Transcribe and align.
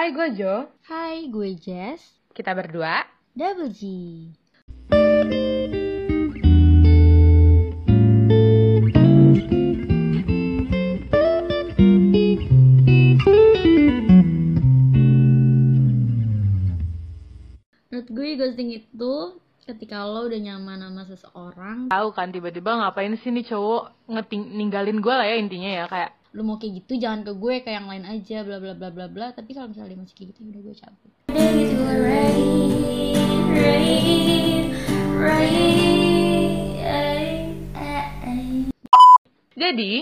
Hai, 0.00 0.16
gue 0.16 0.32
Jo. 0.32 0.64
Hai, 0.88 1.28
gue 1.28 1.60
Jess. 1.60 2.00
Kita 2.32 2.56
berdua. 2.56 3.04
Double 3.36 3.68
G. 3.68 3.84
Menurut 17.92 18.08
gue 18.08 18.28
ghosting 18.40 18.72
itu 18.72 19.12
ketika 19.68 20.08
lo 20.08 20.24
udah 20.24 20.40
nyaman 20.40 20.80
sama 20.80 21.02
seseorang, 21.12 21.92
Tahu 21.92 22.08
kan 22.16 22.32
tiba-tiba 22.32 22.72
ngapain 22.72 23.20
sih 23.20 23.28
nih 23.28 23.44
cowok 23.52 24.08
ngeting 24.08 24.48
ninggalin 24.48 25.04
gue 25.04 25.12
lah 25.12 25.28
ya 25.28 25.36
intinya 25.36 25.68
ya 25.68 25.84
kayak 25.92 26.16
lu 26.30 26.46
mau 26.46 26.62
kayak 26.62 26.86
gitu 26.86 26.94
jangan 27.02 27.26
ke 27.26 27.34
gue 27.34 27.54
kayak 27.66 27.76
yang 27.82 27.90
lain 27.90 28.06
aja 28.06 28.46
bla 28.46 28.62
bla 28.62 28.74
bla 28.78 28.88
bla 28.94 29.06
bla. 29.10 29.26
Tapi 29.34 29.50
kalau 29.50 29.74
misalnya 29.74 29.94
dia 29.94 29.98
masih 29.98 30.14
kayak 30.14 30.28
gitu 30.30 30.40
udah 30.46 30.60
gue 30.62 30.74
cabut. 30.78 31.10
Jadi 39.58 39.92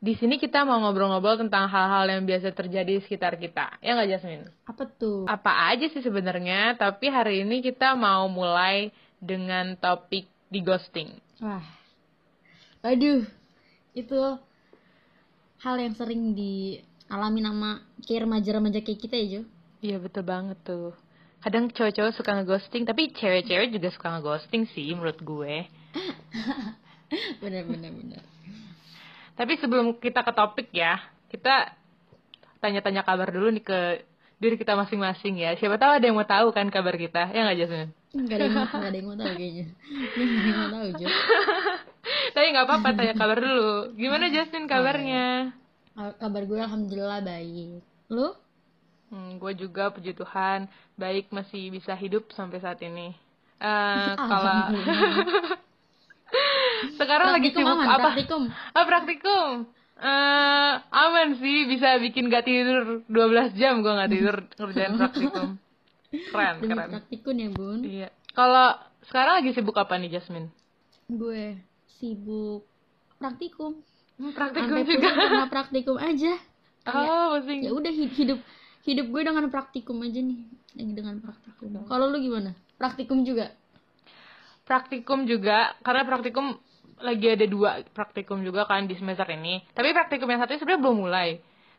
di 0.00 0.16
sini 0.16 0.40
kita 0.40 0.64
mau 0.64 0.80
ngobrol-ngobrol 0.80 1.40
tentang 1.40 1.68
hal-hal 1.68 2.08
yang 2.08 2.24
biasa 2.24 2.52
terjadi 2.52 3.00
di 3.00 3.02
sekitar 3.04 3.36
kita. 3.40 3.80
Ya 3.80 3.96
nggak 3.96 4.08
Jasmine? 4.16 4.48
Apa 4.68 4.88
tuh? 4.88 5.24
Apa 5.24 5.72
aja 5.72 5.88
sih 5.88 6.00
sebenarnya, 6.04 6.76
tapi 6.76 7.08
hari 7.08 7.44
ini 7.44 7.60
kita 7.60 7.96
mau 7.96 8.28
mulai 8.28 8.92
dengan 9.20 9.76
topik 9.76 10.28
di 10.48 10.60
ghosting. 10.64 11.12
Wah, 11.44 11.64
aduh, 12.80 13.28
itu 13.92 14.20
hal 15.60 15.76
yang 15.76 15.92
sering 15.96 16.32
dialami 16.32 17.40
nama 17.44 17.84
kayak 18.04 18.24
remaja-remaja 18.24 18.80
kayak 18.80 19.00
kita 19.00 19.16
ya 19.16 19.26
Jo. 19.38 19.42
Iya 19.80 19.96
betul 20.00 20.24
banget 20.24 20.56
tuh. 20.64 20.92
Kadang 21.40 21.72
cowok-cowok 21.72 22.12
suka 22.12 22.30
ngeghosting, 22.36 22.84
tapi 22.84 23.16
cewek-cewek 23.16 23.72
juga 23.72 23.88
suka 23.88 24.12
ngeghosting 24.12 24.68
sih 24.76 24.92
menurut 24.92 25.16
gue. 25.24 25.64
bener 27.42 27.64
bener 27.64 27.90
bener. 27.92 28.22
Tapi 29.40 29.56
sebelum 29.56 29.96
kita 29.96 30.20
ke 30.20 30.32
topik 30.36 30.68
ya, 30.68 31.00
kita 31.32 31.72
tanya-tanya 32.60 33.00
kabar 33.08 33.32
dulu 33.32 33.48
nih 33.56 33.64
ke 33.64 33.78
diri 34.36 34.60
kita 34.60 34.76
masing-masing 34.76 35.40
ya. 35.40 35.56
Siapa 35.56 35.80
tahu 35.80 35.96
ada 35.96 36.04
yang 36.04 36.16
mau 36.16 36.28
tahu 36.28 36.52
kan 36.52 36.68
kabar 36.68 36.96
kita, 37.00 37.32
ya 37.32 37.48
nggak 37.48 37.56
Jasmine? 37.56 37.92
Nggak 38.10 38.36
ada 38.36 38.44
yang 38.44 38.54
nggak 38.56 38.84
ada 38.84 38.96
yang 38.96 39.06
mau 39.08 39.16
tahu 39.16 39.32
kayaknya. 39.32 39.66
Nggak 39.72 40.28
ada 40.28 40.44
yang 40.44 40.58
mau 40.60 40.70
tahu 40.72 40.86
Jo. 41.00 41.08
Tapi 42.36 42.46
nggak 42.52 42.66
apa-apa, 42.68 42.88
tanya 42.96 43.14
kabar 43.16 43.38
dulu. 43.40 43.72
Gimana 43.96 44.24
Jasmine 44.28 44.68
kabarnya? 44.68 45.26
Kabar 45.96 46.42
gue 46.46 46.58
alhamdulillah 46.60 47.20
baik. 47.24 47.82
Lu? 48.10 48.28
Hmm, 49.10 49.42
gue 49.42 49.52
juga 49.58 49.90
puji 49.90 50.14
Tuhan 50.14 50.70
baik 50.94 51.34
masih 51.34 51.74
bisa 51.74 51.98
hidup 51.98 52.30
sampai 52.30 52.62
saat 52.62 52.78
ini. 52.80 53.10
Eh, 53.58 54.12
kalau 54.30 54.70
sekarang 57.00 57.28
lagi 57.34 57.50
sibuk 57.50 57.74
aman, 57.74 57.88
apa? 57.90 58.14
Praktikum. 58.14 58.42
Oh 58.78 58.84
praktikum. 58.86 59.50
Eh 60.00 60.72
aman 60.80 61.36
sih 61.36 61.68
bisa 61.68 62.00
bikin 62.00 62.32
gak 62.32 62.48
tidur 62.48 63.04
12 63.10 63.60
jam 63.60 63.84
gue 63.84 63.92
gak 63.92 64.12
tidur 64.14 64.36
ngerjain 64.56 64.94
praktikum. 64.96 65.48
Keren 66.10 66.54
Demi 66.58 66.70
keren. 66.72 66.88
praktikum 66.96 67.34
ya 67.36 67.48
bun. 67.52 67.80
Iya. 67.84 68.08
Kalau 68.32 68.78
sekarang 69.10 69.42
lagi 69.42 69.50
sibuk 69.52 69.76
apa 69.76 69.98
nih 69.98 70.16
Jasmine? 70.16 70.48
Gue 71.10 71.58
sibuk 71.98 72.64
praktikum. 73.18 73.82
Hmm, 74.20 74.36
praktikum 74.36 74.68
Sampai 74.76 74.84
juga. 74.84 75.08
karena 75.16 75.46
praktikum 75.48 75.96
aja. 75.96 76.32
Oh 76.84 77.40
pusing. 77.40 77.60
ya 77.64 77.72
udah 77.72 77.92
hi- 77.92 78.12
hidup 78.12 78.40
hidup 78.84 79.06
gue 79.08 79.22
dengan 79.24 79.44
praktikum 79.48 80.00
aja 80.00 80.20
nih 80.20 80.40
lagi 80.72 80.92
dengan 80.96 81.20
praktikum 81.20 81.84
kalau 81.84 82.08
lu 82.08 82.16
gimana 82.18 82.56
praktikum 82.80 83.20
juga 83.22 83.52
Praktikum 84.64 85.26
juga 85.26 85.74
karena 85.82 86.06
praktikum 86.06 86.54
lagi 87.02 87.26
ada 87.26 87.46
dua 87.48 87.82
praktikum 87.90 88.38
juga 88.40 88.68
kan 88.70 88.86
di 88.86 88.94
semester 88.94 89.26
ini. 89.34 89.58
Tapi 89.74 89.90
praktikum 89.90 90.30
yang 90.30 90.38
satu 90.38 90.54
sebenarnya 90.54 90.80
belum 90.80 90.96
mulai. 91.00 91.28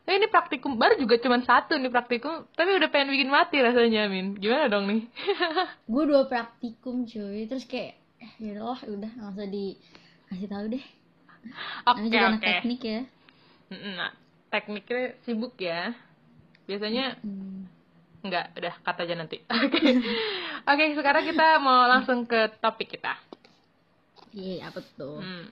Tapi 0.02 0.18
ini 0.18 0.28
praktikum 0.28 0.76
baru 0.76 0.98
juga 0.98 1.14
cuma 1.16 1.38
satu 1.40 1.78
nih 1.78 1.88
praktikum, 1.88 2.44
tapi 2.52 2.74
udah 2.74 2.90
pengen 2.90 3.14
bikin 3.14 3.30
mati 3.30 3.62
rasanya 3.62 4.10
Min. 4.10 4.34
Gimana 4.36 4.66
dong 4.68 4.90
nih? 4.90 5.00
gue 5.92 6.04
dua 6.04 6.26
praktikum 6.26 7.06
cuy 7.06 7.46
terus 7.48 7.64
kayak 7.64 7.96
eh, 8.18 8.32
ya 8.42 8.60
udah 8.60 8.82
udah 8.82 9.10
nggak 9.14 9.30
usah 9.30 9.48
dikasih 9.48 10.48
tahu 10.50 10.64
deh 10.74 10.84
Oke 11.84 12.06
anak 12.12 12.38
oke. 12.38 12.46
teknik 12.46 12.80
ya 12.82 13.00
Nah, 13.72 14.12
tekniknya 14.48 15.16
sibuk 15.24 15.56
ya. 15.56 15.96
Biasanya 16.68 17.16
Hmm. 17.18 17.64
enggak, 18.20 18.52
udah 18.54 18.74
kata 18.84 19.02
aja 19.02 19.14
nanti. 19.16 19.40
Oke. 19.48 19.80
Oke, 20.62 20.84
sekarang 20.94 21.24
kita 21.24 21.58
mau 21.58 21.88
langsung 21.88 22.22
ke 22.22 22.52
topik 22.60 22.92
kita. 22.92 23.16
iya 24.32 24.68
apa 24.68 24.78
tuh 24.94 25.20
Hmm. 25.20 25.48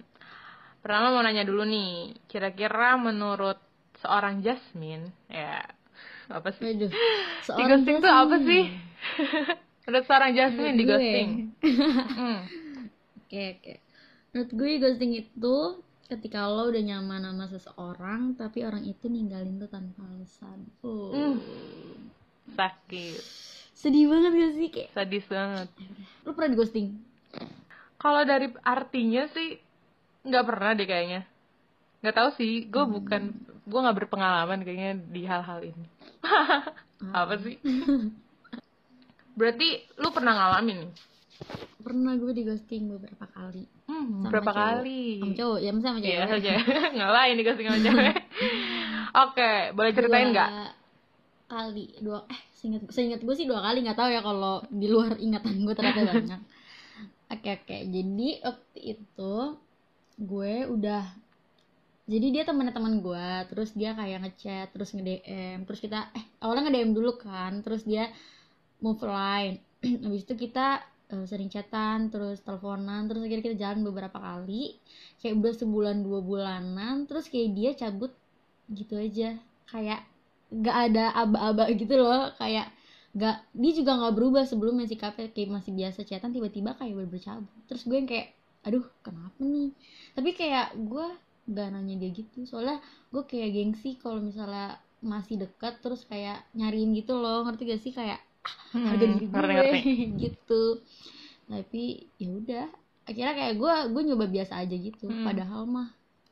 Pertama 0.81 1.13
mau 1.13 1.21
nanya 1.21 1.45
dulu 1.45 1.65
nih, 1.65 2.17
kira-kira 2.25 2.97
menurut 2.97 3.57
seorang 3.99 4.41
Jasmine, 4.41 5.13
ya 5.29 5.61
apa 6.29 6.49
sih? 6.55 6.73
aduh 6.73 6.89
Di 7.59 7.63
ghosting 7.67 7.97
tuh 7.99 8.09
apa 8.09 8.37
sih? 8.39 8.63
menurut 9.85 10.05
seorang 10.07 10.33
Jasmine 10.33 10.77
di 10.77 10.85
Gue. 10.85 10.93
ghosting. 10.93 11.29
Hmm. 12.15 12.39
oke 13.19 13.43
oke 13.59 13.73
menurut 14.31 14.51
gue 14.55 14.71
ghosting 14.79 15.13
itu 15.19 15.57
ketika 16.07 16.47
lo 16.47 16.71
udah 16.71 16.83
nyaman 16.83 17.23
sama 17.23 17.47
seseorang 17.51 18.35
tapi 18.35 18.67
orang 18.67 18.83
itu 18.87 19.07
ninggalin 19.07 19.59
tuh 19.59 19.71
tanpa 19.71 20.03
alasan 20.07 20.67
oh 20.87 21.11
Hmm. 21.11 21.39
Sakit, 22.51 23.23
sedih 23.79 24.11
banget 24.11 24.33
gak 24.35 24.53
sih 24.59 24.69
kayak 24.75 24.91
sadis 24.91 25.23
banget. 25.31 25.69
lo 26.27 26.35
pernah 26.35 26.51
di 26.51 26.59
ghosting 26.59 26.89
Kalau 28.01 28.27
dari 28.27 28.51
artinya 28.65 29.29
sih 29.31 29.61
nggak 30.27 30.47
pernah 30.49 30.73
deh 30.73 30.89
kayaknya. 30.89 31.29
Nggak 32.01 32.17
tahu 32.17 32.31
sih, 32.41 32.65
gue 32.65 32.85
bukan, 32.89 33.23
gue 33.69 33.81
nggak 33.85 33.99
berpengalaman 34.03 34.65
kayaknya 34.65 34.97
di 35.05 35.23
hal-hal 35.29 35.61
ini. 35.61 35.87
Apa 37.13 37.37
sih? 37.45 37.61
Berarti 39.39 39.85
lu 40.01 40.09
pernah 40.11 40.33
ngalamin 40.33 40.89
nih? 40.89 40.93
pernah 41.81 42.13
gue 42.21 42.33
di 42.37 42.45
ghosting 42.45 42.93
beberapa 42.93 43.25
kali 43.33 43.65
Hmm, 44.01 44.23
Sama 44.23 44.33
berapa 44.33 44.51
cowok. 44.55 44.85
kali? 44.85 44.91
sama 45.21 45.33
cowok 45.39 45.59
ya 45.65 45.71
sama 45.85 46.01
cewek 46.01 46.01
Iya 46.07 46.21
saja, 46.33 46.51
ngalahin 46.97 47.35
nih 47.37 47.45
sama 47.47 47.81
cewek. 47.85 48.15
Oke, 49.27 49.51
boleh 49.77 49.93
ceritain 49.97 50.29
nggak? 50.33 50.51
kali 51.51 51.85
dua 52.05 52.19
eh 52.35 52.41
seingat 52.59 52.83
seingat 52.95 53.21
gue 53.27 53.35
sih 53.39 53.47
dua 53.51 53.61
kali 53.67 53.79
nggak 53.85 53.99
tahu 53.99 54.11
ya 54.17 54.21
kalau 54.29 54.55
di 54.71 54.87
luar 54.95 55.13
ingatan 55.27 55.55
gue 55.67 55.75
ternyata 55.79 56.03
banyak 56.13 56.41
oke 57.35 57.51
oke 57.59 57.79
jadi 57.97 58.29
waktu 58.47 58.79
itu 58.95 59.35
gue 60.31 60.55
udah 60.75 61.03
jadi 62.11 62.27
dia 62.35 62.43
temannya 62.49 62.75
teman 62.75 62.95
gue 63.07 63.29
terus 63.51 63.71
dia 63.81 63.91
kayak 63.99 64.19
ngechat 64.27 64.67
terus 64.75 64.91
nge 64.95 65.03
DM 65.07 65.59
terus 65.67 65.81
kita 65.85 65.99
eh 66.19 66.25
awalnya 66.43 66.63
nge 66.67 66.73
DM 66.75 66.91
dulu 66.99 67.11
kan 67.27 67.53
terus 67.65 67.83
dia 67.87 68.05
move 68.85 69.03
line 69.07 69.57
habis 70.05 70.23
itu 70.27 70.35
kita 70.45 70.67
eh, 71.11 71.25
sering 71.27 71.51
chatan 71.51 72.09
terus 72.13 72.39
teleponan 72.47 73.11
terus 73.11 73.23
akhirnya 73.27 73.45
kita 73.53 73.59
jalan 73.59 73.81
beberapa 73.87 74.19
kali. 74.19 74.79
Kayak 75.21 75.35
udah 75.43 75.53
sebulan 75.59 75.97
dua 76.07 76.21
bulanan 76.23 77.05
terus 77.11 77.27
kayak 77.27 77.51
dia 77.59 77.71
cabut 77.77 78.13
gitu 78.71 78.95
aja. 78.97 79.37
Kayak 79.71 80.07
gak 80.51 80.77
ada 80.91 81.05
aba-aba 81.15 81.65
gitu 81.75 81.95
loh. 81.99 82.31
Kayak 82.39 82.71
gak 83.11 83.43
dia 83.53 83.73
juga 83.75 83.99
nggak 83.99 84.15
berubah 84.15 84.45
sebelumnya 84.47 84.87
sikapnya. 84.87 85.29
Kayak 85.35 85.51
masih 85.61 85.73
biasa 85.75 86.01
chatan 86.07 86.31
tiba-tiba 86.31 86.79
kayak 86.79 86.95
bener 86.95 87.21
cabut 87.21 87.63
terus 87.67 87.83
gue 87.87 87.97
yang 87.99 88.09
kayak 88.09 88.35
aduh 88.67 88.85
kenapa 89.05 89.41
nih? 89.43 89.71
Tapi 90.15 90.31
kayak 90.37 90.79
gue 90.79 91.07
gak 91.51 91.69
nanya 91.75 91.95
dia 91.99 92.11
gitu. 92.15 92.47
Soalnya 92.47 92.79
gue 93.11 93.23
kayak 93.27 93.51
gengsi 93.57 93.99
kalau 93.99 94.23
misalnya 94.23 94.79
masih 95.01 95.41
dekat 95.41 95.81
terus 95.81 96.05
kayak 96.07 96.45
nyariin 96.55 96.95
gitu 96.95 97.19
loh. 97.19 97.43
Ngerti 97.49 97.63
gak 97.67 97.83
sih? 97.83 97.93
Kayak 97.95 98.21
Hmm, 98.71 98.87
harga 98.87 99.07
diri 99.11 99.27
gue 99.27 99.43
ngerti, 99.51 99.79
gitu 100.23 100.63
tapi 101.51 101.83
ya 102.23 102.31
udah 102.31 102.67
akhirnya 103.09 103.35
kayak 103.35 103.55
gue 103.59 103.73
gue 103.91 104.03
nyoba 104.07 104.27
biasa 104.31 104.53
aja 104.63 104.77
gitu 104.79 105.07
Hmm. 105.11 105.27
padahal 105.27 105.63
mah 105.67 105.89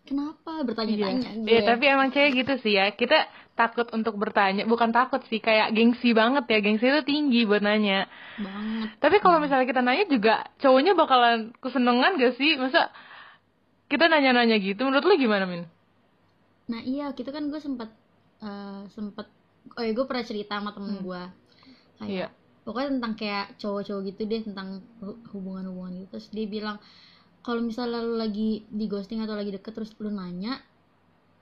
kenapa 0.06 0.62
bertanya-tanya 0.62 1.30
gue 1.42 1.48
Iya, 1.50 1.60
tapi 1.68 1.84
emang 1.88 2.08
cewek 2.14 2.32
gitu 2.44 2.52
sih 2.64 2.72
ya. 2.78 2.86
Kita 2.96 3.28
takut 3.58 3.88
untuk 3.92 4.14
bertanya, 4.22 4.62
bukan 4.64 4.90
takut 4.94 5.20
sih, 5.28 5.40
kayak 5.42 5.72
gengsi 5.76 6.08
banget 6.16 6.44
ya. 6.48 6.58
Gengsi 6.64 6.84
itu 6.88 7.02
tinggi 7.04 7.40
buat 7.48 7.60
nanya. 7.64 8.06
banget 8.38 8.90
Tapi 9.02 9.16
kalau 9.24 9.38
misalnya 9.42 9.66
kita 9.68 9.82
nanya 9.84 10.04
juga, 10.08 10.34
cowoknya 10.62 10.92
bakalan 10.98 11.38
kesenengan 11.62 12.12
gak 12.22 12.34
sih? 12.40 12.56
Masa 12.56 12.80
kita 13.92 14.04
nanya-nanya 14.12 14.56
gitu? 14.60 14.80
Menurut 14.86 15.04
lu 15.08 15.14
gimana, 15.20 15.44
Min? 15.48 15.62
Nah 16.70 16.80
iya, 16.84 17.06
kita 17.16 17.30
kan 17.34 17.44
gue 17.52 17.60
sempat 17.66 17.88
eh 18.38 18.80
sempat 18.94 19.26
oh 19.76 19.82
ya 19.82 19.90
gue 19.96 20.06
pernah 20.06 20.24
cerita 20.30 20.52
sama 20.62 20.70
temen 20.76 20.94
Hmm. 20.94 21.02
gue 21.02 21.22
kayak 21.98 22.10
Iya. 22.10 22.26
pokoknya 22.62 22.88
tentang 22.98 23.14
kayak 23.14 23.46
cowok-cowok 23.56 24.02
gitu 24.06 24.22
deh 24.24 24.40
tentang 24.44 24.68
hu- 25.00 25.20
hubungan-hubungan 25.32 25.92
gitu. 25.98 26.08
Terus 26.14 26.26
dia 26.30 26.46
bilang 26.46 26.76
kalau 27.40 27.60
misalnya 27.60 28.00
lu 28.00 28.14
lagi 28.14 28.62
di 28.68 28.84
ghosting 28.86 29.20
atau 29.20 29.34
lagi 29.34 29.50
deket 29.50 29.72
terus 29.72 29.90
lu 29.98 30.10
nanya 30.10 30.60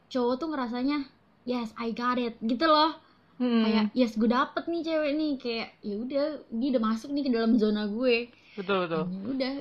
cowok 0.06 0.35
tuh 0.38 0.49
ngerasanya 0.55 1.03
yes 1.43 1.75
I 1.75 1.91
got 1.91 2.17
it 2.17 2.38
gitu 2.41 2.67
loh. 2.67 2.94
Hmm, 3.37 3.69
kayak 3.69 3.85
yes 3.93 4.17
gue 4.17 4.31
dapet 4.31 4.64
nih 4.64 4.81
cewek 4.81 5.12
nih 5.12 5.32
kayak 5.37 5.69
ya 5.85 5.94
udah 6.00 6.25
dia 6.49 6.69
udah 6.73 6.82
masuk 6.82 7.12
nih 7.12 7.23
ke 7.26 7.31
dalam 7.35 7.53
zona 7.61 7.85
gue. 7.85 8.32
Betul 8.56 8.87
betul. 8.88 9.03
Ya 9.12 9.20
udah 9.29 9.53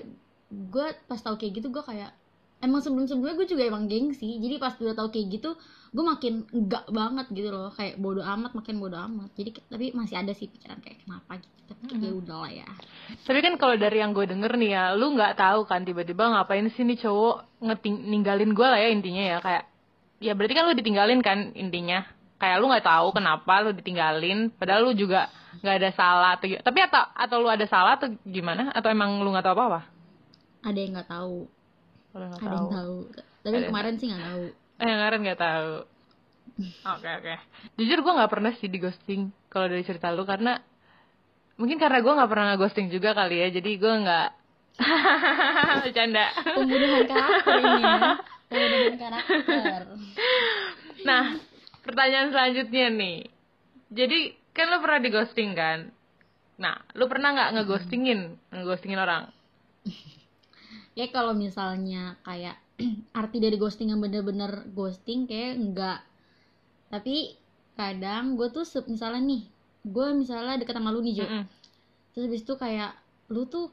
gue 0.48 0.88
pas 1.10 1.20
tahu 1.20 1.36
kayak 1.36 1.60
gitu 1.60 1.68
gue 1.68 1.84
kayak 1.84 2.16
emang 2.62 2.80
sebelum 2.80 3.06
sebelumnya 3.06 3.36
gue 3.36 3.48
juga 3.48 3.63
emang 3.66 3.86
gengsi. 3.86 4.40
Jadi 4.40 4.56
pas 4.57 4.75
udah 4.75 4.96
tahu 4.96 5.10
kayak 5.12 5.28
gitu 5.31 5.50
gue 5.96 6.04
makin 6.04 6.44
enggak 6.52 6.84
banget 6.92 7.28
gitu 7.31 7.50
loh. 7.52 7.72
Kayak 7.72 8.00
bodoh 8.00 8.24
amat 8.24 8.52
makin 8.52 8.75
bodoh 8.78 9.00
amat. 9.00 9.31
Jadi 9.36 9.50
tapi 9.68 9.86
masih 9.92 10.16
ada 10.19 10.31
sih 10.31 10.48
pikiran 10.48 10.80
kayak 10.80 11.04
kenapa 11.04 11.40
gitu. 11.40 11.52
Tapi 11.66 12.04
ya 12.04 12.12
Mhm. 12.12 12.19
udah 12.25 12.38
lah 12.46 12.52
ya. 12.52 12.68
Tapi 13.25 13.40
kan 13.42 13.54
kalau 13.56 13.75
dari 13.75 13.98
yang 14.00 14.12
gue 14.12 14.25
denger 14.25 14.52
nih 14.56 14.72
ya, 14.72 14.84
lu 14.94 15.16
nggak 15.16 15.34
tahu 15.36 15.66
kan 15.66 15.81
tiba-tiba 15.81 16.24
ngapain 16.31 16.68
sih 16.72 16.84
nih 16.84 17.00
cowok 17.00 17.63
ngeting 17.63 17.96
ninggalin 18.12 18.52
gue 18.52 18.68
lah 18.68 18.80
ya 18.80 18.90
intinya 18.92 19.24
ya. 19.24 19.38
Kayak 19.42 19.63
ya 20.19 20.31
berarti 20.36 20.54
kan 20.54 20.63
lu 20.68 20.74
ditinggalin 20.75 21.19
kan 21.22 21.38
intinya. 21.56 22.04
Kayak 22.36 22.60
lu 22.60 22.68
nggak 22.68 22.86
tahu 22.86 23.08
kenapa 23.16 23.63
lu 23.63 23.72
ditinggalin 23.72 24.51
padahal 24.51 24.92
lu 24.92 24.94
juga 24.94 25.31
nggak 25.63 25.75
ada 25.80 25.90
salah 25.96 26.31
atau 26.36 26.51
tapi 26.60 26.84
atau 26.84 27.01
atau 27.16 27.38
lu 27.40 27.48
ada 27.48 27.63
salah 27.66 27.96
atau 27.96 28.12
gimana? 28.28 28.75
Atau 28.75 28.92
emang 28.92 29.24
lu 29.24 29.31
nggak 29.31 29.46
tahu 29.48 29.56
apa 29.56 29.66
apa 29.72 29.81
ada 30.66 30.80
yang 30.81 30.98
nggak 30.98 31.10
tahu 31.10 31.46
Lu 32.16 32.24
nggak 32.24 32.40
ada 32.40 32.56
yang 32.56 32.72
tahu. 32.72 32.98
Tapi 33.12 33.46
Ada. 33.46 33.56
yang 33.60 33.68
kemarin 33.70 33.94
sih 34.00 34.08
nggak 34.08 34.24
tahu. 34.24 34.44
Eh 34.80 34.86
yang 34.88 35.00
kemarin 35.04 35.20
nggak 35.28 35.42
tahu. 35.44 35.72
Oke 36.96 37.10
oke. 37.20 37.34
Jujur 37.76 38.00
gue 38.00 38.14
nggak 38.16 38.32
pernah 38.32 38.52
sih 38.56 38.68
di 38.72 38.80
ghosting 38.80 39.22
kalau 39.52 39.68
dari 39.68 39.84
cerita 39.84 40.08
lu 40.16 40.24
karena 40.24 40.56
mungkin 41.60 41.76
karena 41.76 42.00
gue 42.00 42.14
nggak 42.16 42.32
pernah 42.32 42.56
ghosting 42.56 42.88
juga 42.88 43.12
kali 43.12 43.44
ya 43.44 43.48
jadi 43.52 43.72
gue 43.76 43.94
nggak 44.08 44.30
bercanda. 45.84 46.26
Pembunuhan 46.44 47.04
karakter 47.08 47.56
ini 47.60 47.84
ya. 47.84 48.00
Pembunuhan 48.52 48.96
karakter. 49.00 49.80
Nah, 51.08 51.24
pertanyaan 51.84 52.30
selanjutnya 52.36 52.86
nih. 52.92 53.18
Jadi, 53.96 54.20
kan 54.52 54.68
lu 54.68 54.84
pernah 54.84 55.00
di 55.00 55.10
ghosting 55.16 55.56
kan? 55.56 55.96
Nah, 56.60 56.76
lu 56.96 57.08
pernah 57.08 57.32
nggak 57.36 57.52
ngeghostingin, 57.56 58.36
ngeghostingin 58.52 59.00
orang? 59.00 59.32
Ya 60.96 61.06
kalau 61.12 61.36
misalnya 61.36 62.16
kayak 62.24 62.56
arti 63.20 63.38
dari 63.44 63.60
ghosting 63.60 63.92
yang 63.92 64.02
bener-bener 64.02 64.66
ghosting 64.72 65.28
kayak 65.28 65.60
enggak. 65.60 66.00
Tapi 66.90 67.36
kadang 67.76 68.40
gue 68.40 68.48
tuh 68.56 68.64
misalnya 68.88 69.20
nih 69.20 69.44
gue 69.86 70.08
misalnya 70.16 70.56
deket 70.58 70.76
sama 70.80 70.90
lu 70.96 71.04
nih 71.04 71.22
Jo. 71.22 71.26
Mm-mm. 71.28 71.46
terus 72.16 72.32
habis 72.32 72.42
itu 72.48 72.56
kayak 72.56 72.96
lu 73.28 73.44
tuh 73.52 73.68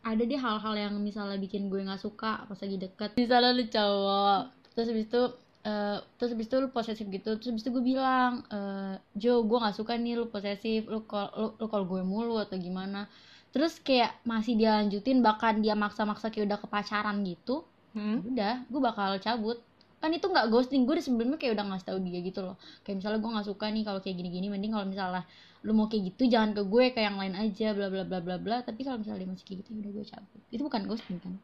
ada 0.00 0.24
deh 0.24 0.40
hal-hal 0.40 0.74
yang 0.76 0.94
misalnya 1.04 1.36
bikin 1.36 1.68
gue 1.68 1.84
nggak 1.84 2.00
suka 2.00 2.48
pas 2.48 2.58
lagi 2.58 2.76
deket. 2.80 3.12
Misalnya 3.16 3.52
lu 3.52 3.64
cowok 3.68 4.40
terus 4.74 4.88
habis 4.90 5.06
itu 5.06 5.22
eh, 5.68 5.98
terus 6.16 6.30
habis 6.32 6.48
itu 6.48 6.56
lu 6.60 6.68
posesif 6.72 7.06
gitu 7.08 7.30
terus 7.36 7.48
habis 7.52 7.62
itu 7.64 7.70
gue 7.72 7.84
bilang 7.84 8.44
eh, 8.48 8.96
Jo 9.16 9.44
gue 9.44 9.58
nggak 9.60 9.76
suka 9.76 9.96
nih 10.00 10.16
lu 10.16 10.26
posesif 10.32 10.88
lu 10.88 11.04
call 11.04 11.28
lu, 11.36 11.48
lu 11.60 11.66
call 11.68 11.84
gue 11.88 12.02
mulu 12.04 12.40
atau 12.40 12.56
gimana 12.56 13.08
terus 13.54 13.78
kayak 13.78 14.18
masih 14.26 14.58
dia 14.58 14.74
lanjutin 14.82 15.22
bahkan 15.22 15.62
dia 15.62 15.78
maksa-maksa 15.78 16.28
kayak 16.34 16.50
udah 16.50 16.58
kepacaran 16.58 17.22
gitu 17.22 17.62
Hmm? 17.94 18.26
udah 18.26 18.66
gue 18.66 18.80
bakal 18.82 19.14
cabut. 19.22 19.62
Kan 20.02 20.10
itu 20.12 20.26
nggak 20.26 20.50
ghosting 20.50 20.82
gue 20.84 20.98
sebelumnya 21.00 21.38
kayak 21.38 21.56
udah 21.56 21.64
ngasih 21.70 21.86
tau 21.86 21.98
dia 22.02 22.20
gitu 22.20 22.42
loh. 22.42 22.58
Kayak 22.82 23.00
misalnya 23.00 23.18
gue 23.22 23.30
nggak 23.30 23.46
suka 23.48 23.66
nih 23.70 23.82
kalau 23.86 24.00
kayak 24.02 24.16
gini-gini 24.18 24.46
mending 24.50 24.74
kalau 24.74 24.86
misalnya 24.90 25.22
lu 25.64 25.72
mau 25.72 25.86
kayak 25.88 26.12
gitu 26.12 26.28
jangan 26.28 26.52
ke 26.52 26.62
gue 26.66 26.84
kayak 26.92 27.06
yang 27.08 27.18
lain 27.22 27.34
aja 27.38 27.72
bla 27.72 27.88
bla 27.88 28.02
bla 28.04 28.18
bla 28.20 28.36
bla. 28.36 28.56
Tapi 28.66 28.82
kalau 28.82 28.98
misalnya 29.00 29.24
dia 29.24 29.30
masih 29.30 29.44
kayak 29.46 29.58
gitu 29.64 29.70
ya 29.70 29.78
udah 29.80 29.92
gue 29.94 30.04
cabut. 30.10 30.40
Itu 30.50 30.62
bukan 30.66 30.82
ghosting 30.90 31.18
kan? 31.22 31.34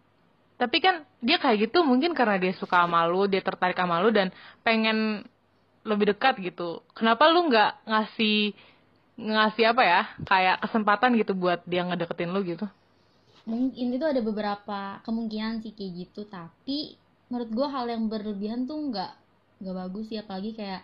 Tapi 0.61 0.77
kan 0.83 0.95
dia 1.25 1.39
kayak 1.41 1.71
gitu 1.71 1.79
mungkin 1.87 2.13
karena 2.13 2.37
dia 2.37 2.53
suka 2.53 2.85
sama 2.85 3.07
lu, 3.09 3.25
dia 3.31 3.41
tertarik 3.41 3.79
sama 3.79 4.03
lu 4.05 4.13
dan 4.13 4.29
pengen 4.61 5.25
lebih 5.87 6.13
dekat 6.13 6.37
gitu. 6.43 6.85
Kenapa 6.93 7.33
lu 7.33 7.49
nggak 7.49 7.89
ngasih 7.89 8.53
ngasih 9.21 9.65
apa 9.73 9.83
ya 9.93 10.01
kayak 10.31 10.57
kesempatan 10.65 11.11
gitu 11.21 11.33
buat 11.43 11.61
dia 11.71 11.83
ngedeketin 11.85 12.33
lu 12.35 12.41
gitu? 12.45 12.67
mungkin 13.49 13.87
itu 13.97 14.05
ada 14.05 14.21
beberapa 14.21 15.01
kemungkinan 15.07 15.65
sih 15.65 15.73
kayak 15.73 15.93
gitu 16.07 16.23
tapi 16.29 16.95
menurut 17.33 17.51
gue 17.51 17.67
hal 17.75 17.87
yang 17.89 18.05
berlebihan 18.13 18.69
tuh 18.69 18.79
nggak 18.91 19.13
nggak 19.61 19.77
bagus 19.77 20.05
sih 20.13 20.19
apalagi 20.21 20.51
kayak 20.55 20.83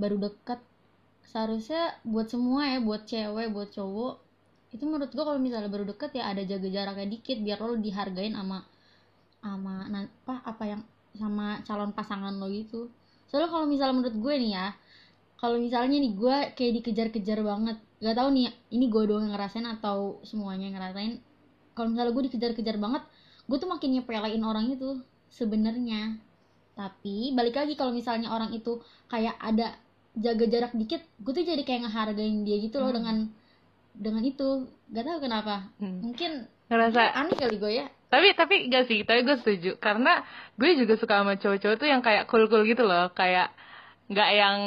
baru 0.00 0.16
deket 0.28 0.60
seharusnya 1.26 1.98
buat 2.06 2.30
semua 2.30 2.62
ya 2.72 2.78
buat 2.80 3.02
cewek 3.10 3.48
buat 3.50 3.70
cowok 3.74 4.14
itu 4.74 4.84
menurut 4.86 5.10
gue 5.10 5.24
kalau 5.24 5.40
misalnya 5.40 5.70
baru 5.72 5.84
deket 5.88 6.10
ya 6.18 6.30
ada 6.30 6.42
jaga 6.46 6.68
jaraknya 6.68 7.06
dikit 7.10 7.38
biar 7.42 7.58
lo 7.62 7.74
dihargain 7.80 8.34
sama 8.34 8.58
sama 9.42 9.74
apa 9.90 10.34
apa 10.42 10.64
yang 10.66 10.82
sama 11.16 11.46
calon 11.66 11.90
pasangan 11.96 12.34
lo 12.38 12.46
gitu 12.50 12.88
soalnya 13.26 13.50
kalau 13.50 13.66
misalnya 13.66 13.94
menurut 13.98 14.16
gue 14.16 14.34
nih 14.42 14.50
ya 14.54 14.66
kalau 15.36 15.60
misalnya 15.60 16.00
nih 16.00 16.12
gue 16.16 16.36
kayak 16.56 16.72
dikejar-kejar 16.82 17.44
banget. 17.44 17.76
Gak 18.00 18.16
tahu 18.16 18.28
nih 18.32 18.52
ini 18.72 18.88
gue 18.88 19.02
doang 19.08 19.28
yang 19.28 19.34
ngerasain 19.36 19.64
atau 19.64 20.20
semuanya 20.24 20.68
yang 20.68 20.76
ngerasain? 20.80 21.12
Kalau 21.76 21.88
misalnya 21.92 22.12
gue 22.12 22.24
dikejar-kejar 22.32 22.76
banget 22.76 23.02
gue 23.46 23.56
tuh 23.56 23.70
makin 23.70 24.00
nyepelein 24.00 24.42
orang 24.42 24.72
itu 24.72 25.00
sebenarnya. 25.30 26.16
Tapi 26.76 27.32
balik 27.32 27.56
lagi 27.56 27.72
kalau 27.76 27.92
misalnya 27.92 28.28
orang 28.32 28.52
itu 28.52 28.80
kayak 29.08 29.36
ada 29.40 29.76
jaga 30.16 30.44
jarak 30.48 30.72
dikit 30.72 31.04
gue 31.20 31.32
tuh 31.32 31.44
jadi 31.44 31.60
kayak 31.64 31.88
ngehargain 31.88 32.44
dia 32.44 32.56
gitu 32.60 32.80
loh 32.80 32.92
Hmm. 32.92 32.96
dengan 33.00 33.16
dengan 33.96 34.22
itu. 34.24 34.48
Gak 34.92 35.04
tahu 35.04 35.18
kenapa. 35.24 35.68
Hmm. 35.80 36.00
mungkin 36.00 36.48
Ngerasa 36.66 37.14
aneh 37.14 37.36
kali 37.38 37.56
gue 37.62 37.72
ya. 37.78 37.86
Tapi 38.10 38.34
tapi 38.34 38.54
gak 38.66 38.88
sih 38.88 39.04
tapi 39.04 39.20
gue 39.24 39.36
setuju. 39.40 39.70
Karena 39.78 40.24
gue 40.56 40.70
juga 40.80 40.96
suka 40.96 41.20
sama 41.20 41.36
cowok-cowok 41.36 41.76
tuh 41.76 41.88
yang 41.88 42.00
kayak 42.00 42.24
cool 42.28 42.48
cool 42.48 42.64
gitu 42.64 42.82
loh. 42.84 43.12
Kayak 43.12 43.52
nggak 44.10 44.30
yang 44.34 44.58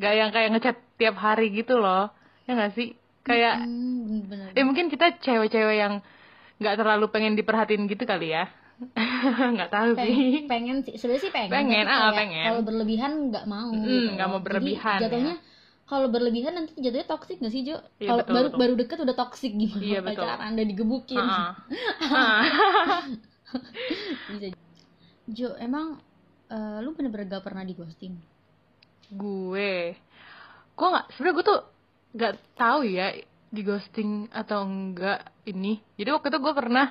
nggak 0.00 0.14
yang 0.16 0.30
kayak 0.32 0.48
ngechat 0.56 0.76
tiap 0.96 1.16
hari 1.20 1.52
gitu 1.52 1.76
loh. 1.76 2.08
Ya 2.48 2.56
gak 2.56 2.72
sih? 2.72 2.96
Kayak 3.22 3.60
Hmm, 3.60 4.24
bener 4.26 4.48
eh 4.56 4.64
mungkin 4.64 4.88
kita 4.88 5.20
cewek-cewek 5.20 5.76
yang 5.76 5.94
nggak 6.56 6.76
terlalu 6.80 7.06
pengen 7.12 7.36
diperhatiin 7.36 7.84
gitu 7.86 8.04
kali 8.08 8.32
ya. 8.32 8.48
Nggak 9.54 9.70
tahu 9.70 9.90
sih. 9.92 10.08
pengen, 10.08 10.48
pengen 10.48 10.76
sih. 10.80 10.94
Sebenarnya 10.96 11.22
sih 11.28 11.32
pengen 11.36 11.52
Pengen, 11.52 11.84
ah, 11.84 12.10
pengen. 12.16 12.44
kalau 12.48 12.62
berlebihan 12.64 13.12
nggak 13.28 13.44
mau 13.44 13.68
Mm, 13.70 13.84
gitu. 13.84 14.08
nggak 14.16 14.26
loh. 14.26 14.32
mau 14.32 14.40
berlebihan, 14.40 14.98
Jadi, 14.98 15.04
jatuhnya 15.04 15.36
kalau 15.84 16.06
berlebihan 16.08 16.52
nanti 16.56 16.72
jatuhnya 16.78 17.06
toksik 17.06 17.36
gak 17.42 17.52
sih 17.52 17.62
Jo? 17.66 17.76
Iya, 18.00 18.08
kalau 18.08 18.22
baru 18.24 18.46
betul. 18.48 18.58
baru 18.60 18.74
deket 18.80 18.98
udah 19.04 19.16
toksik 19.20 19.52
gimana 19.52 19.82
Iya, 19.84 19.98
betul. 20.00 20.22
pacaran 20.24 20.50
udah 20.56 20.66
digebukin? 20.70 21.18
Ah, 21.20 21.50
ah. 22.16 22.42
bisa. 24.30 24.46
Jo 25.28 25.48
emang 25.58 25.86
eh, 26.48 26.78
lu 26.84 26.90
bener-bener 26.96 27.26
gak 27.28 27.44
pernah 27.46 27.62
di 27.68 27.74
ghosting? 27.74 28.14
Gue 29.10 29.49
gue 30.80 30.88
nggak 30.88 31.06
sebenarnya 31.12 31.36
gue 31.36 31.44
tuh 31.44 31.60
nggak 32.16 32.34
tahu 32.56 32.80
ya 32.88 33.06
di 33.52 33.60
ghosting 33.60 34.32
atau 34.32 34.64
enggak 34.64 35.28
ini. 35.44 35.82
Jadi 36.00 36.08
waktu 36.08 36.26
itu 36.32 36.38
gue 36.40 36.54
pernah 36.56 36.86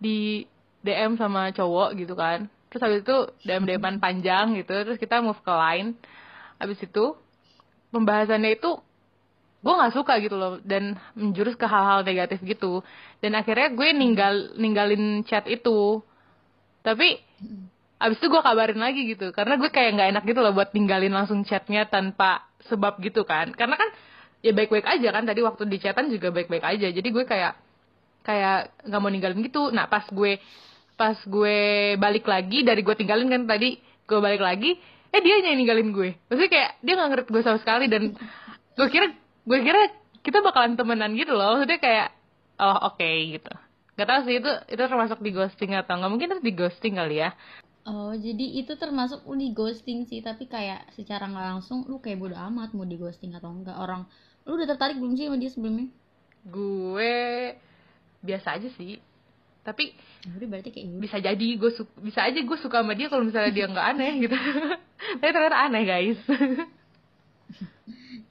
di 0.00 0.46
DM 0.80 1.20
sama 1.20 1.52
cowok 1.52 2.00
gitu 2.00 2.16
kan. 2.16 2.48
Terus 2.72 2.82
habis 2.82 3.00
itu 3.04 3.16
DM 3.44 3.66
DM 3.68 4.00
panjang 4.00 4.56
gitu 4.56 4.72
terus 4.72 4.96
kita 4.96 5.20
move 5.20 5.38
ke 5.44 5.52
line. 5.52 5.92
Habis 6.56 6.80
itu 6.80 7.12
pembahasannya 7.92 8.56
itu 8.56 8.80
gue 9.60 9.74
nggak 9.74 9.94
suka 9.98 10.22
gitu 10.22 10.38
loh 10.38 10.62
dan 10.62 10.94
menjurus 11.12 11.58
ke 11.60 11.68
hal-hal 11.68 12.06
negatif 12.06 12.40
gitu. 12.40 12.80
Dan 13.20 13.36
akhirnya 13.36 13.68
gue 13.76 13.88
ninggal 13.92 14.56
ninggalin 14.56 15.26
chat 15.28 15.44
itu. 15.44 16.00
Tapi 16.80 17.20
abis 17.96 18.20
itu 18.20 18.28
gue 18.28 18.42
kabarin 18.44 18.80
lagi 18.80 19.00
gitu. 19.08 19.32
Karena 19.32 19.56
gue 19.56 19.70
kayak 19.72 19.90
nggak 19.96 20.08
enak 20.16 20.24
gitu 20.28 20.40
loh 20.44 20.52
buat 20.52 20.70
ninggalin 20.76 21.12
langsung 21.12 21.42
chatnya 21.48 21.88
tanpa 21.88 22.44
sebab 22.68 23.00
gitu 23.00 23.24
kan. 23.24 23.52
Karena 23.56 23.80
kan 23.80 23.88
ya 24.44 24.52
baik-baik 24.52 24.84
aja 24.84 25.08
kan. 25.12 25.24
Tadi 25.24 25.40
waktu 25.40 25.62
di 25.68 25.78
chatan 25.80 26.12
juga 26.12 26.28
baik-baik 26.32 26.64
aja. 26.64 26.88
Jadi 26.92 27.08
gue 27.08 27.24
kayak 27.24 27.56
kayak 28.26 28.84
nggak 28.84 29.00
mau 29.00 29.10
ninggalin 29.10 29.40
gitu. 29.40 29.72
Nah 29.72 29.88
pas 29.88 30.04
gue 30.12 30.36
pas 30.96 31.16
gue 31.16 31.58
balik 32.00 32.24
lagi 32.24 32.64
dari 32.64 32.80
gue 32.80 32.94
tinggalin 32.96 33.28
kan 33.28 33.42
tadi 33.44 33.76
gue 33.80 34.18
balik 34.20 34.40
lagi 34.40 34.80
eh 35.12 35.20
dia 35.20 35.44
yang 35.44 35.60
ninggalin 35.60 35.92
gue 35.92 36.16
maksudnya 36.24 36.50
kayak 36.50 36.70
dia 36.80 36.92
nggak 36.96 37.10
ngerti 37.12 37.28
gue 37.32 37.42
sama 37.44 37.58
sekali. 37.60 37.86
Dan 37.88 38.12
gue 38.76 38.88
kira 38.92 39.08
gue 39.46 39.58
kira 39.64 39.82
kita 40.20 40.44
bakalan 40.44 40.76
temenan 40.76 41.16
gitu 41.16 41.32
loh. 41.32 41.56
Maksudnya 41.56 41.80
kayak 41.80 42.08
oh 42.60 42.92
oke 42.92 43.08
gitu. 43.40 43.52
Gak 43.96 44.12
tau 44.12 44.20
sih 44.28 44.36
itu 44.36 44.52
itu 44.68 44.82
termasuk 44.84 45.24
di 45.24 45.32
ghosting 45.32 45.72
atau 45.72 45.96
nggak. 45.96 46.10
Mungkin 46.12 46.28
itu 46.36 46.42
di 46.44 46.52
ghosting 46.52 47.00
kali 47.00 47.24
ya 47.24 47.32
oh 47.90 48.12
jadi 48.26 48.46
itu 48.60 48.72
termasuk 48.82 49.20
lu 49.28 49.34
di 49.42 49.48
ghosting 49.58 50.00
sih 50.10 50.20
tapi 50.28 50.44
kayak 50.54 50.80
secara 50.96 51.24
nggak 51.32 51.46
langsung 51.50 51.78
lu 51.90 51.96
kayak 52.04 52.18
bodo 52.22 52.36
amat 52.48 52.68
mau 52.76 52.86
di 52.92 52.96
ghosting 53.02 53.32
atau 53.38 53.50
enggak 53.56 53.76
orang 53.84 54.02
lu 54.46 54.50
udah 54.58 54.68
tertarik 54.70 54.96
belum 55.00 55.14
sih 55.18 55.26
sama 55.26 55.38
dia 55.42 55.50
sebelumnya? 55.54 55.86
Gue 56.46 57.14
biasa 58.22 58.58
aja 58.58 58.68
sih. 58.78 58.98
Tapi 59.66 59.90
Ya 60.26 60.30
udah 60.38 60.48
berarti 60.50 60.70
kayak 60.74 60.86
gitu. 60.86 61.00
bisa 61.02 61.16
jadi 61.18 61.48
gue 61.58 61.70
su- 61.74 61.96
bisa 62.02 62.20
aja 62.26 62.38
gue 62.38 62.58
suka 62.58 62.82
sama 62.82 62.94
dia 62.98 63.06
kalau 63.10 63.24
misalnya 63.26 63.52
dia 63.54 63.66
nggak 63.66 63.86
aneh 63.94 64.12
gitu. 64.24 64.36
Tapi 65.20 65.30
ternyata 65.34 65.58
aneh 65.66 65.82
guys. 65.86 66.20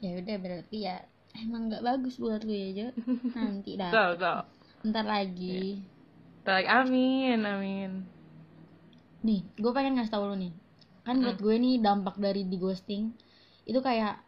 Ya 0.03 0.11
udah 0.21 0.37
berarti 0.43 0.77
ya 0.87 0.95
emang 1.35 1.67
nggak 1.71 1.83
bagus 1.83 2.15
buat 2.21 2.41
lu 2.47 2.53
ya 2.53 2.69
Jo. 2.77 2.87
Nanti 3.35 3.71
dah 3.79 3.91
so 3.91 4.15
so 4.19 4.33
ntar 4.87 5.05
lagi. 5.07 5.81
Amin 6.45 7.41
amin 7.45 8.14
nih 9.25 9.41
gue 9.55 9.71
pengen 9.71 9.97
ngasih 9.97 10.13
tau 10.13 10.23
lu 10.23 10.37
nih 10.37 10.53
kan 11.01 11.17
menurut 11.17 11.37
gue 11.37 11.55
nih 11.55 11.73
dampak 11.79 12.15
dari 12.15 12.45
di 12.45 12.55
ghosting 12.55 13.09
itu 13.63 13.79
kayak 13.79 14.21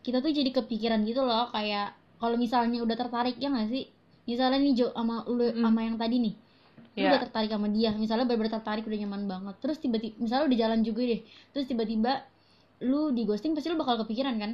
kita 0.00 0.18
tuh 0.18 0.30
jadi 0.30 0.50
kepikiran 0.50 1.04
gitu 1.04 1.20
loh 1.20 1.48
kayak 1.48 1.92
kalau 2.16 2.34
misalnya 2.34 2.80
udah 2.80 2.92
tertarik 2.94 3.36
ya 3.36 3.48
nggak 3.48 3.68
sih 3.68 3.84
misalnya 4.24 4.58
nih 4.58 4.72
Jo 4.74 4.86
sama 4.90 5.24
lu 5.26 5.44
Mm. 5.44 5.60
sama 5.60 5.80
yang 5.82 5.96
tadi 5.96 6.16
nih 6.18 6.34
lu 6.94 7.00
Iya. 7.00 7.08
udah 7.10 7.20
tertarik 7.22 7.50
sama 7.50 7.68
dia 7.68 7.90
misalnya 7.92 8.24
bener-bener 8.24 8.52
tertarik 8.52 8.84
udah 8.84 8.98
nyaman 8.98 9.22
banget 9.26 9.54
terus 9.58 9.76
tiba-tiba 9.76 10.14
misalnya 10.16 10.44
udah 10.46 10.58
jalan 10.58 10.80
juga 10.80 11.02
deh 11.04 11.20
terus 11.50 11.66
tiba-tiba 11.66 12.12
lu 12.80 13.10
di 13.10 13.22
ghosting 13.22 13.52
pasti 13.52 13.68
lu 13.68 13.76
bakal 13.76 14.00
kepikiran 14.00 14.36
kan 14.36 14.52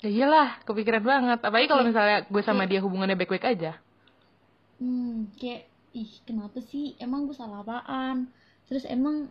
Ya 0.00 0.12
iyalah, 0.12 0.60
kepikiran 0.62 1.00
banget. 1.00 1.40
Apalagi 1.40 1.64
kalau 1.64 1.80
misalnya 1.80 2.28
gue 2.28 2.42
sama 2.44 2.62
kayak- 2.62 2.70
dia 2.70 2.80
hubungannya 2.84 3.16
baik-baik 3.16 3.46
aja. 3.48 3.72
hmm 4.76 5.32
kayak 5.34 5.64
ih 5.94 6.12
kenapa 6.22 6.60
sih 6.60 6.92
emang 6.98 7.24
gue 7.24 7.32
salah 7.32 7.62
apaan 7.62 8.28
terus 8.74 8.82
emang 8.84 9.30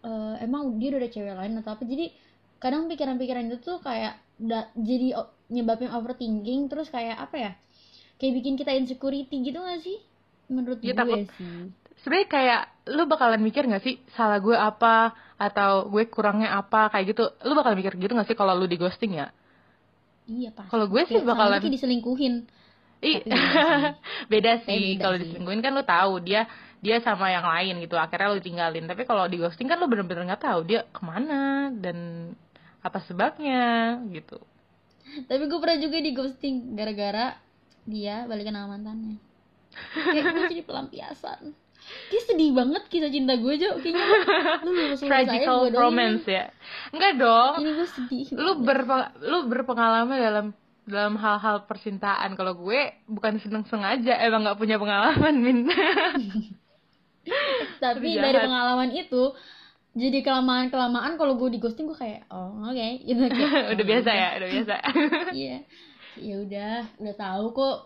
eh, 0.00 0.34
emang 0.40 0.78
dia 0.78 0.94
udah 0.94 1.00
ada 1.00 1.10
cewek 1.10 1.34
lain 1.34 1.58
atau 1.58 1.74
apa 1.74 1.82
jadi 1.82 2.14
kadang 2.56 2.86
pikiran-pikiran 2.86 3.50
itu 3.50 3.58
tuh 3.58 3.78
kayak 3.78 4.14
udah 4.38 4.70
jadi 4.72 5.08
o- 5.16 5.34
nyebabin 5.48 5.90
overthinking 5.90 6.70
terus 6.70 6.86
kayak 6.86 7.18
apa 7.18 7.36
ya 7.36 7.52
kayak 8.16 8.32
bikin 8.34 8.54
kita 8.54 8.70
insecurity 8.72 9.42
gitu 9.42 9.58
gak 9.58 9.78
sih 9.80 9.98
menurut 10.46 10.78
Iya, 10.78 10.94
gue 10.94 10.96
takut. 10.96 11.18
sih 11.34 11.66
Sebenarnya 11.98 12.28
kayak 12.28 12.60
lu 12.88 13.02
bakalan 13.04 13.42
mikir 13.42 13.66
gak 13.66 13.82
sih 13.82 13.98
salah 14.08 14.38
gue 14.38 14.54
apa 14.54 15.10
atau 15.36 15.86
gue 15.88 16.06
kurangnya 16.06 16.54
apa 16.56 16.86
kayak 16.88 17.04
gitu. 17.08 17.26
Lu 17.42 17.52
bakal 17.52 17.74
mikir 17.74 17.94
gitu 17.94 18.10
gak 18.12 18.22
sih 18.24 18.34
kalau 18.34 18.54
lu 18.54 18.64
di 18.64 18.74
ghosting 18.74 19.14
ya? 19.14 19.34
iya 20.24 20.50
pasti 20.50 20.68
Kalau 20.68 20.86
gue 20.86 21.02
sih 21.04 21.16
Kayak 21.16 21.26
bakalan- 21.28 21.62
diselingkuhin 21.64 22.34
Ih, 23.00 23.18
Tapi 23.20 23.30
beda 24.32 24.52
sih. 24.60 24.74
sih. 24.74 24.90
Kalau 24.96 25.16
diselingkuhin 25.16 25.58
kan 25.58 25.70
lu 25.70 25.82
tahu 25.82 26.18
dia 26.20 26.46
dia 26.78 27.00
sama 27.00 27.28
yang 27.28 27.42
lain 27.42 27.82
gitu. 27.82 27.94
Akhirnya 27.94 28.30
lu 28.30 28.40
tinggalin. 28.40 28.86
Tapi 28.86 29.02
kalau 29.02 29.26
di 29.26 29.36
ghosting 29.36 29.66
kan 29.66 29.76
lu 29.76 29.86
bener-bener 29.86 30.24
nggak 30.24 30.42
tahu 30.42 30.60
dia 30.62 30.86
ke 30.86 31.00
mana 31.00 31.68
dan 31.70 32.30
apa 32.78 33.02
sebabnya 33.02 33.98
gitu. 34.08 34.38
tapi 35.26 35.48
gue 35.48 35.58
pernah 35.58 35.78
juga 35.78 35.98
di 35.98 36.12
ghosting 36.12 36.76
gara-gara 36.76 37.34
dia 37.82 38.22
balikan 38.28 38.54
sama 38.54 38.76
mantannya 38.76 39.18
kayak 39.94 40.24
gue 40.30 40.44
jadi 40.46 40.62
pelampiasan 40.62 41.40
dia 42.12 42.20
sedih 42.22 42.52
banget 42.52 42.84
kisah 42.86 43.08
cinta 43.08 43.34
gue 43.34 43.50
aja 43.50 43.74
kayaknya 43.80 44.04
lu 44.04 44.14
lulus 44.14 45.00
lulus 45.00 45.00
aja 45.00 45.08
Tragical 45.10 45.56
gue 45.64 45.74
romance 45.74 46.26
ya. 46.28 46.44
Enggak 46.92 47.12
dong. 47.16 47.52
ini 47.58 47.70
gue 47.72 47.88
sedih 47.88 48.26
lu 48.36 48.52
berpe- 48.60 49.12
lu 49.24 49.38
berpengalaman 49.48 50.16
dalam 50.20 50.46
dalam 50.84 51.14
hal-hal 51.16 51.64
percintaan 51.64 52.36
kalau 52.36 52.52
gue 52.54 52.80
bukan 53.04 53.40
seneng 53.40 53.64
sengaja 53.66 54.12
emang 54.20 54.44
nggak 54.44 54.56
punya 54.56 54.76
pengalaman 54.76 55.34
min 55.34 55.58
tapi 57.84 58.16
Jahat. 58.16 58.24
dari 58.24 58.38
pengalaman 58.42 58.90
itu 58.94 59.22
jadi 59.98 60.18
kelamaan 60.22 60.70
kelamaan 60.70 61.18
kalau 61.18 61.34
gue 61.34 61.56
di 61.56 61.58
ghosting 61.58 61.90
gue 61.90 61.98
kayak 61.98 62.28
oh 62.30 62.54
oke 62.62 62.88
gitu 63.02 63.22
kayak, 63.26 63.64
udah 63.74 63.84
oh, 63.84 63.88
biasa 63.88 64.10
ya 64.10 64.28
udah 64.38 64.48
biasa. 64.48 64.74
Iya. 65.38 65.56
Ya 66.18 66.34
udah 66.42 66.74
udah 66.98 67.14
tahu 67.14 67.44
kok 67.54 67.76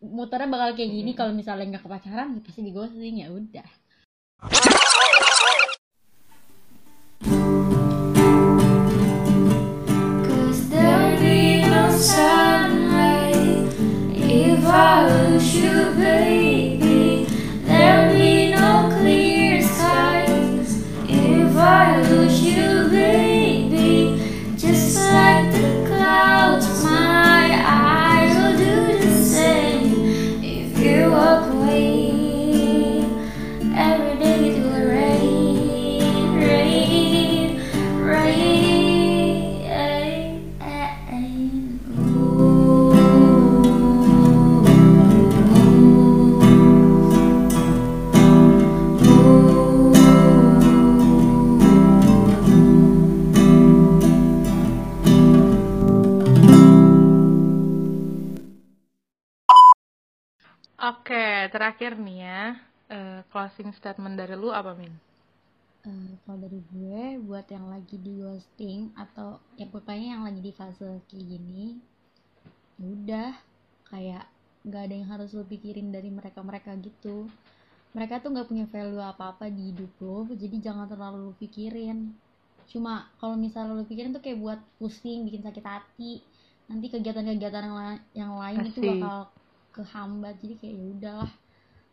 muternya 0.00 0.48
bakal 0.48 0.68
kayak 0.76 0.92
gini 0.92 1.12
kalau 1.16 1.32
misalnya 1.32 1.76
nggak 1.76 1.84
kepacaran 1.84 2.36
ya 2.36 2.40
pasti 2.44 2.60
di 2.64 2.72
ghosting 2.72 3.16
ya 3.24 3.28
udah 3.32 3.68
terakhir 61.56 61.92
nih 62.06 62.18
ya 62.26 62.38
eh, 62.96 63.18
closing 63.30 63.70
statement 63.78 64.14
dari 64.20 64.34
lu 64.42 64.48
apa 64.60 64.72
min? 64.80 64.92
Eh, 65.90 66.10
kalau 66.24 66.38
dari 66.44 66.60
gue 66.72 67.02
buat 67.26 67.46
yang 67.56 67.66
lagi 67.74 67.96
di 68.06 68.12
ghosting 68.22 68.80
atau 69.04 69.28
ya 69.60 69.66
pokoknya 69.72 70.06
yang 70.14 70.22
lagi 70.26 70.40
di 70.46 70.52
fase 70.58 70.86
kayak 71.08 71.26
gini 71.32 71.64
ya 72.80 72.86
udah 72.96 73.28
kayak 73.90 74.24
nggak 74.66 74.82
ada 74.84 74.94
yang 74.98 75.08
harus 75.12 75.30
lo 75.36 75.42
pikirin 75.52 75.88
dari 75.96 76.08
mereka 76.18 76.40
mereka 76.48 76.70
gitu. 76.86 77.16
Mereka 77.96 78.14
tuh 78.22 78.30
nggak 78.34 78.48
punya 78.50 78.66
value 78.74 79.02
apa 79.12 79.24
apa 79.34 79.44
di 79.56 79.62
hidup 79.72 79.92
lo 80.06 80.18
jadi 80.42 80.56
jangan 80.66 80.86
terlalu 80.92 81.18
lo 81.28 81.32
pikirin. 81.42 81.98
Cuma 82.70 82.92
kalau 83.20 83.36
misalnya 83.44 83.72
lo 83.78 83.84
pikirin 83.90 84.12
tuh 84.16 84.22
kayak 84.24 84.38
buat 84.44 84.60
pusing 84.78 85.18
bikin 85.28 85.42
sakit 85.46 85.64
hati. 85.72 86.12
Nanti 86.70 86.86
kegiatan-kegiatan 86.94 87.62
yang, 87.68 87.76
la- 87.80 88.04
yang 88.20 88.32
lain 88.42 88.62
itu 88.70 88.80
Asik. 88.80 88.90
bakal 88.90 89.16
kehambat 89.76 90.34
jadi 90.42 90.54
kayak 90.60 90.74
ya 90.80 90.84
udahlah 90.96 91.30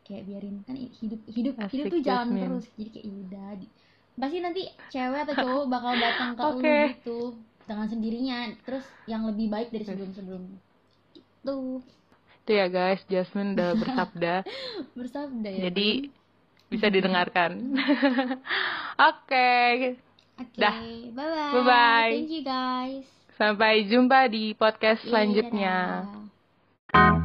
kayak 0.03 0.23
biarin 0.27 0.59
kan 0.63 0.75
hidup 0.75 1.21
hidup 1.31 1.55
hidup 1.57 1.85
Asik, 1.87 1.91
tuh 1.91 2.01
jalan 2.03 2.27
Jasmine. 2.27 2.43
terus 2.45 2.65
jadi 2.75 2.89
kayak 2.91 3.05
ya 3.05 3.13
udah 3.23 3.49
di- 3.57 3.71
pasti 4.13 4.37
nanti 4.37 4.61
cewek 4.93 5.19
atau 5.25 5.35
cowok 5.35 5.65
bakal 5.67 5.93
datang 5.97 6.29
ke 6.35 6.43
lu 6.43 6.57
Oke. 6.59 6.77
gitu 6.93 7.19
dengan 7.63 7.87
sendirinya 7.87 8.37
terus 8.61 8.85
yang 9.07 9.23
lebih 9.25 9.47
baik 9.49 9.71
dari 9.71 9.87
sebelum 9.87 10.11
sebelum 10.13 10.43
itu 11.15 11.57
itu 12.43 12.51
ya 12.51 12.67
guys 12.67 13.01
Jasmine 13.07 13.55
udah 13.55 13.71
bersabda 13.81 14.33
bersabda 14.93 15.49
ya 15.49 15.59
jadi 15.71 15.89
bisa 16.67 16.87
didengarkan 16.91 17.73
oke 19.09 19.49
oke 20.37 20.57
dah. 20.59 20.75
bye 21.09 21.13
bye 21.15 21.53
Bye-bye. 21.57 22.11
thank 22.13 22.29
you 22.29 22.43
guys 22.43 23.05
sampai 23.33 23.87
jumpa 23.87 24.29
di 24.29 24.53
podcast 24.53 25.01
Yeay, 25.01 25.09
selanjutnya 25.09 25.75
dadah. 26.91 27.22